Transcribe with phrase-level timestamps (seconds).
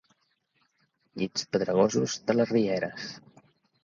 [1.21, 3.05] Llits pedregosos de les rieres.